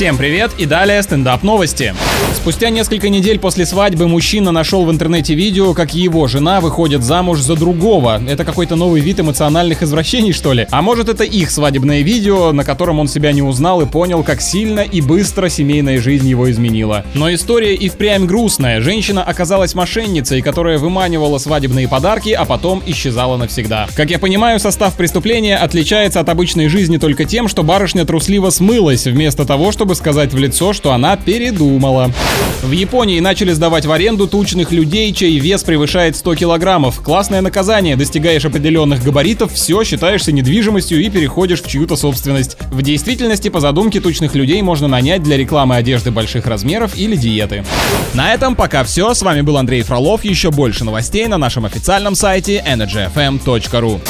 Всем 0.00 0.16
привет 0.16 0.52
и 0.56 0.64
далее 0.64 1.02
стендап 1.02 1.42
новости. 1.42 1.94
Спустя 2.34 2.70
несколько 2.70 3.10
недель 3.10 3.38
после 3.38 3.66
свадьбы 3.66 4.08
мужчина 4.08 4.50
нашел 4.50 4.86
в 4.86 4.90
интернете 4.90 5.34
видео, 5.34 5.74
как 5.74 5.92
его 5.92 6.26
жена 6.26 6.62
выходит 6.62 7.02
замуж 7.02 7.40
за 7.40 7.54
другого. 7.54 8.18
Это 8.26 8.46
какой-то 8.46 8.76
новый 8.76 9.02
вид 9.02 9.20
эмоциональных 9.20 9.82
извращений, 9.82 10.32
что 10.32 10.54
ли? 10.54 10.66
А 10.70 10.80
может 10.80 11.10
это 11.10 11.22
их 11.22 11.50
свадебное 11.50 12.00
видео, 12.00 12.52
на 12.52 12.64
котором 12.64 12.98
он 12.98 13.08
себя 13.08 13.32
не 13.32 13.42
узнал 13.42 13.82
и 13.82 13.86
понял, 13.86 14.22
как 14.22 14.40
сильно 14.40 14.80
и 14.80 15.02
быстро 15.02 15.50
семейная 15.50 16.00
жизнь 16.00 16.26
его 16.26 16.50
изменила. 16.50 17.04
Но 17.12 17.30
история 17.34 17.74
и 17.74 17.90
впрямь 17.90 18.24
грустная. 18.24 18.80
Женщина 18.80 19.22
оказалась 19.22 19.74
мошенницей, 19.74 20.40
которая 20.40 20.78
выманивала 20.78 21.36
свадебные 21.36 21.88
подарки, 21.88 22.30
а 22.30 22.46
потом 22.46 22.82
исчезала 22.86 23.36
навсегда. 23.36 23.86
Как 23.94 24.08
я 24.08 24.18
понимаю, 24.18 24.60
состав 24.60 24.94
преступления 24.94 25.58
отличается 25.58 26.20
от 26.20 26.28
обычной 26.30 26.68
жизни 26.68 26.96
только 26.96 27.26
тем, 27.26 27.48
что 27.48 27.62
барышня 27.62 28.06
трусливо 28.06 28.48
смылась, 28.48 29.06
вместо 29.06 29.44
того, 29.44 29.72
чтобы 29.72 29.89
сказать 29.94 30.32
в 30.32 30.38
лицо, 30.38 30.72
что 30.72 30.92
она 30.92 31.16
передумала. 31.16 32.10
В 32.62 32.72
Японии 32.72 33.20
начали 33.20 33.52
сдавать 33.52 33.86
в 33.86 33.92
аренду 33.92 34.28
тучных 34.28 34.70
людей, 34.70 35.12
чей 35.12 35.38
вес 35.38 35.62
превышает 35.62 36.16
100 36.16 36.34
килограммов. 36.34 37.00
Классное 37.00 37.40
наказание. 37.40 37.96
Достигаешь 37.96 38.44
определенных 38.44 39.02
габаритов, 39.02 39.52
все, 39.52 39.82
считаешься 39.84 40.32
недвижимостью 40.32 41.00
и 41.00 41.08
переходишь 41.08 41.62
в 41.62 41.68
чью-то 41.68 41.96
собственность. 41.96 42.58
В 42.70 42.82
действительности, 42.82 43.48
по 43.48 43.60
задумке 43.60 44.00
тучных 44.00 44.34
людей 44.34 44.60
можно 44.60 44.88
нанять 44.88 45.22
для 45.22 45.36
рекламы 45.36 45.76
одежды 45.76 46.10
больших 46.10 46.46
размеров 46.46 46.96
или 46.96 47.16
диеты. 47.16 47.64
На 48.12 48.34
этом 48.34 48.54
пока 48.54 48.84
все. 48.84 49.14
С 49.14 49.22
вами 49.22 49.40
был 49.40 49.56
Андрей 49.56 49.82
Фролов. 49.82 50.24
Еще 50.24 50.50
больше 50.50 50.84
новостей 50.84 51.26
на 51.28 51.38
нашем 51.38 51.64
официальном 51.64 52.14
сайте 52.14 52.62
energyfm.ru. 52.66 54.00